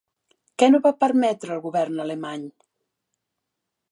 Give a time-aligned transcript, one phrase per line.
[0.61, 2.49] Què no va permetre el govern alemany?